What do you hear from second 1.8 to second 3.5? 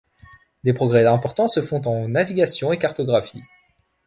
jour en navigation et cartographie.